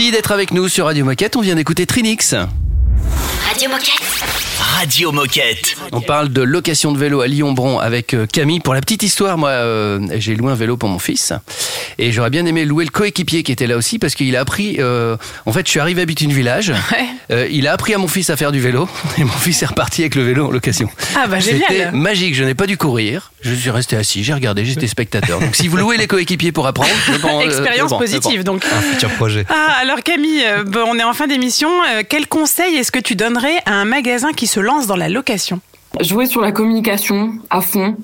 [0.00, 1.36] Merci d'être avec nous sur Radio Moquette.
[1.36, 2.32] On vient d'écouter Trinix.
[2.32, 4.00] Radio Moquette.
[4.58, 5.76] Radio Moquette.
[5.92, 8.60] On parle de location de vélo à Lyon-Bron avec euh, Camille.
[8.60, 11.34] Pour la petite histoire, moi, euh, j'ai loué un vélo pour mon fils.
[12.02, 14.76] Et j'aurais bien aimé louer le coéquipier qui était là aussi parce qu'il a appris.
[14.78, 16.72] euh, en fait, je suis arrivé à Bitune Village.
[17.30, 18.88] Euh, il a appris à mon fils à faire du vélo.
[19.18, 20.90] Et mon fils est reparti avec le vélo en location.
[21.14, 21.94] Ah bah C'était génial.
[21.94, 22.34] magique.
[22.34, 23.30] Je n'ai pas dû courir.
[23.42, 24.24] Je suis resté assis.
[24.24, 24.64] J'ai regardé.
[24.64, 25.38] J'étais spectateur.
[25.38, 26.90] Donc, si vous louez les coéquipiers pour apprendre,
[27.24, 28.02] euh, Expérience bon, bon.
[28.02, 28.64] positive donc.
[28.64, 29.46] Un futur projet.
[29.48, 31.68] Ah, alors Camille, euh, bon, on est en fin d'émission.
[31.94, 35.08] Euh, quel conseil est-ce que tu donnerais à un magasin qui se lance dans la
[35.08, 35.60] location?
[36.00, 37.96] Jouer sur la communication à fond,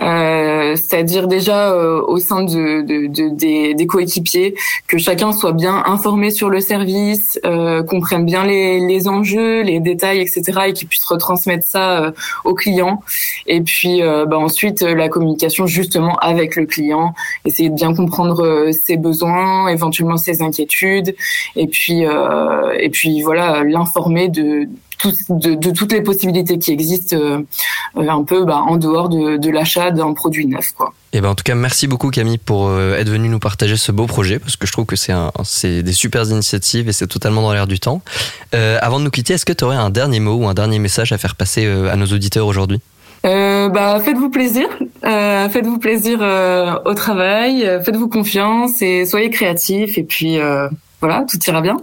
[0.00, 4.54] euh, c'est-à-dire déjà euh, au sein de, de- de- des, des coéquipiers,
[4.88, 9.80] que chacun soit bien informé sur le service, euh, comprenne bien les, les enjeux, les
[9.80, 12.10] détails, etc., et qu'il puisse retransmettre ça euh,
[12.44, 13.02] aux clients.
[13.46, 17.12] Et puis euh, bah, ensuite euh, la communication justement avec le client,
[17.44, 21.14] essayer de bien comprendre ses besoins, éventuellement ses inquiétudes,
[21.54, 22.04] et puis
[22.78, 24.68] et puis voilà l'informer de
[24.98, 27.38] tout- de, de toutes les possibilités qui existent euh,
[27.96, 30.92] euh, un peu bah, en dehors de, de l'achat d'un produit neuf quoi.
[31.12, 33.90] Et ben en tout cas, merci beaucoup Camille pour euh, être venue nous partager ce
[33.92, 37.06] beau projet parce que je trouve que c'est un, c'est des super initiatives et c'est
[37.06, 38.02] totalement dans l'air du temps.
[38.54, 40.78] Euh, avant de nous quitter, est-ce que tu aurais un dernier mot ou un dernier
[40.78, 42.80] message à faire passer euh, à nos auditeurs aujourd'hui?
[43.24, 44.68] Euh, bah, faites-vous plaisir,
[45.04, 50.68] euh, faites-vous plaisir euh, au travail, euh, faites-vous confiance et soyez créatifs et puis euh,
[51.00, 51.76] voilà, tout ira bien.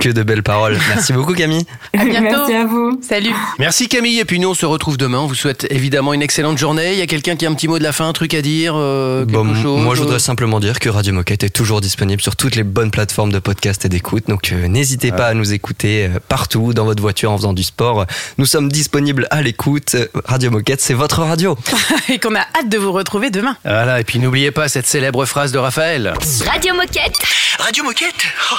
[0.00, 0.78] Que de belles paroles.
[0.88, 1.66] Merci beaucoup Camille.
[1.96, 2.22] À bientôt.
[2.22, 2.98] Merci à vous.
[3.06, 3.32] Salut.
[3.58, 4.18] Merci Camille.
[4.20, 5.18] Et puis nous, on se retrouve demain.
[5.18, 6.92] On vous souhaite évidemment une excellente journée.
[6.94, 8.40] Il y a quelqu'un qui a un petit mot de la fin, un truc à
[8.42, 11.80] dire euh, quelque Bon, chose moi, je voudrais simplement dire que Radio Moquette est toujours
[11.80, 14.24] disponible sur toutes les bonnes plateformes de podcast et d'écoute.
[14.28, 17.62] Donc, euh, n'hésitez pas à nous écouter euh, partout, dans votre voiture, en faisant du
[17.62, 18.06] sport.
[18.38, 19.94] Nous sommes disponibles à l'écoute.
[19.94, 21.56] Euh, Radio Moquette, c'est votre radio.
[22.08, 23.56] Et qu'on a hâte de vous retrouver demain.
[23.64, 26.14] Voilà, et puis n'oubliez pas cette célèbre phrase de Raphaël.
[26.46, 27.14] Radio Moquette.
[27.58, 28.14] Radio Moquette
[28.52, 28.53] Oh,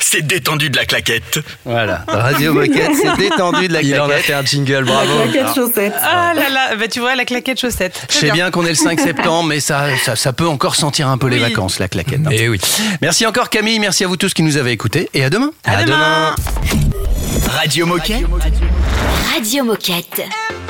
[0.00, 1.40] C'est détendu de la claquette.
[1.66, 4.24] Voilà, Radio Moquette, c'est détendu de la Il en a claquette.
[4.26, 5.12] fait un jingle, bravo.
[5.30, 5.92] Claquette chaussette.
[6.00, 8.06] Ah là là, bah tu vois la claquette chaussette.
[8.10, 11.08] Je sais bien qu'on est le 5 septembre, mais ça, ça, ça peut encore sentir
[11.08, 12.20] un peu les vacances, la claquette.
[12.26, 12.30] hein.
[12.30, 12.58] Et oui.
[13.02, 15.50] Merci encore Camille, merci à vous tous qui nous avez écoutés, et à demain.
[15.64, 16.34] À, demain.
[17.50, 18.22] Radio Moquette
[19.34, 20.18] Radio Moquette.
[20.18, 20.67] What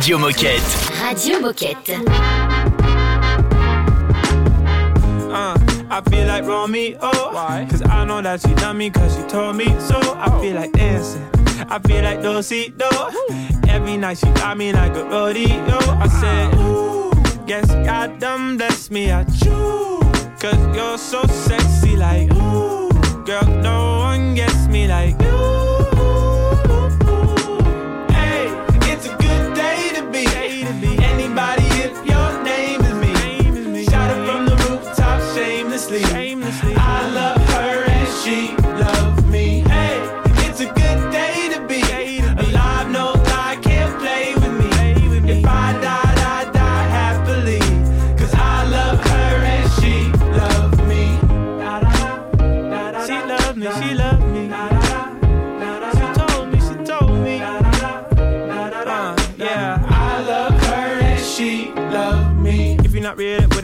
[0.00, 0.62] Radio Moquette.
[1.02, 1.90] Radio Moquette.
[5.30, 5.54] Uh,
[5.90, 6.96] I feel like Romeo.
[6.98, 7.66] Why?
[7.68, 10.00] Cause I know that she done me cause she told me so.
[10.16, 11.22] I feel like dancing.
[11.68, 12.88] I feel like Dosito.
[13.68, 15.76] Every night she got me like a rodeo.
[15.76, 17.12] I said, Ooh,
[17.44, 19.12] guess God done bless me.
[19.12, 20.00] I choose.
[20.40, 22.88] Cause you're so sexy like, ooh,
[23.26, 25.29] girl, no one gets me like you.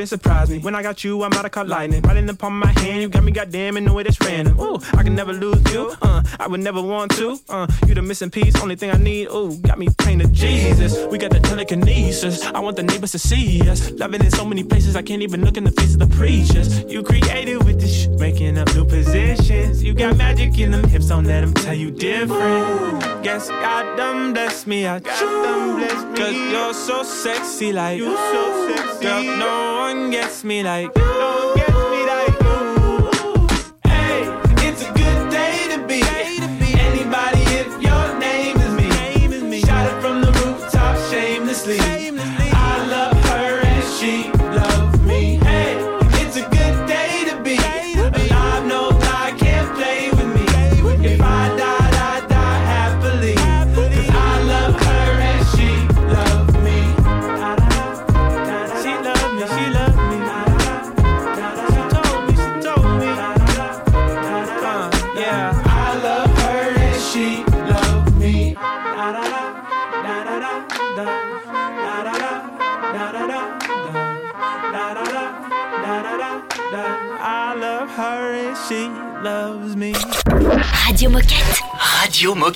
[0.06, 0.58] Wouldn't surprise me.
[0.58, 2.02] When I got you, I'm out of caught lightning.
[2.02, 4.20] Right in the palm of my hand, you got me goddamn in the way that's
[4.20, 4.58] random.
[4.60, 5.94] Ooh, I can never lose you.
[6.00, 7.38] Uh, I would never want to.
[7.48, 9.28] Uh, you the missing piece, only thing I need.
[9.28, 11.06] Ooh, got me praying to Jesus.
[11.10, 12.44] We got the telekinesis.
[12.44, 13.90] I want the neighbors to see us.
[13.92, 16.84] Loving in so many places, I can't even look in the face of the preachers.
[16.84, 19.82] You created with this shit, making up new positions.
[19.82, 23.24] You got magic in them hips, don't let them tell you different.
[23.24, 25.92] Guess God done bless me, I choose.
[26.18, 29.02] Cause you're so sexy, like you so sexy.
[29.02, 31.45] Girl, no one Gets me like.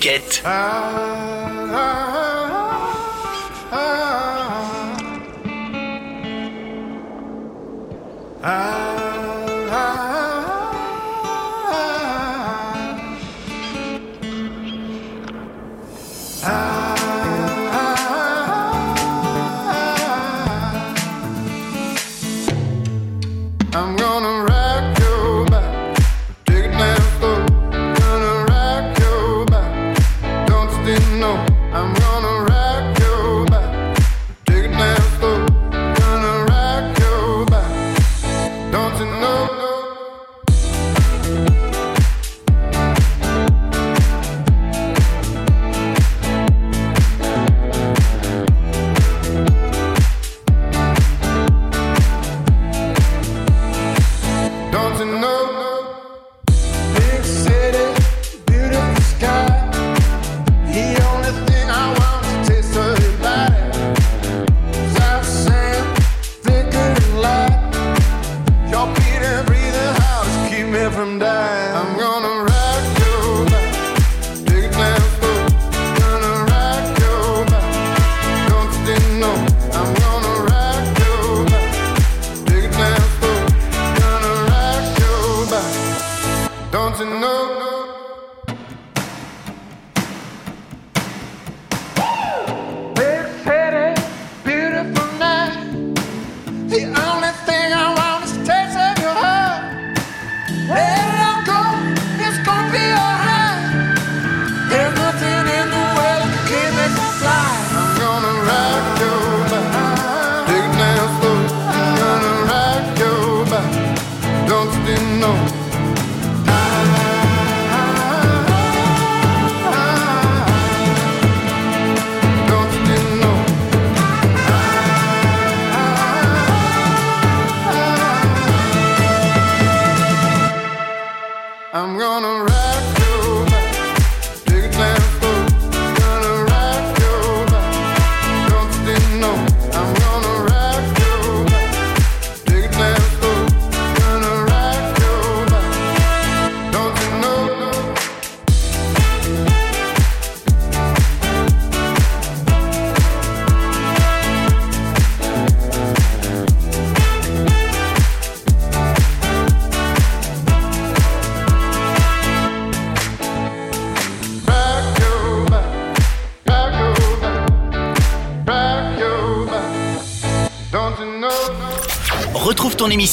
[0.00, 0.40] Get.
[0.46, 1.19] Ah.